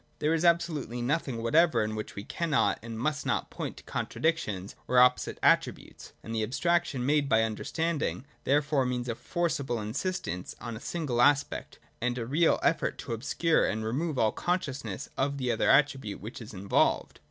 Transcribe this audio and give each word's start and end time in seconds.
There 0.17 0.33
is 0.33 0.43
absolutely 0.43 0.99
nothing 0.99 1.43
whatever 1.43 1.83
in 1.83 1.93
which 1.93 2.15
we 2.15 2.23
cannot 2.23 2.79
and 2.81 2.97
must 2.99 3.23
not 3.23 3.51
point 3.51 3.77
to 3.77 3.83
contradictions 3.83 4.75
or 4.87 4.97
opposite 4.97 5.37
attributes; 5.43 6.13
and 6.23 6.33
the 6.33 6.41
abstraction 6.41 7.05
made 7.05 7.29
by 7.29 7.43
understanding 7.43 8.25
therefore 8.43 8.83
means 8.83 9.07
a 9.07 9.13
forcible 9.13 9.79
insistance 9.79 10.55
on 10.59 10.75
a 10.75 10.79
single 10.79 11.21
aspect, 11.21 11.77
and 12.01 12.17
a 12.17 12.25
real 12.25 12.59
effort 12.63 12.97
to 12.97 13.13
obscure 13.13 13.63
and 13.67 13.85
remove 13.85 14.17
all 14.17 14.31
consciousness 14.31 15.07
of 15.19 15.37
the 15.37 15.51
other 15.51 15.69
attribute 15.69 16.19
which 16.19 16.41
is 16.41 16.51
involved. 16.51 17.19